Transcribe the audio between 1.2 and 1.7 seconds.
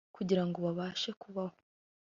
kubaho.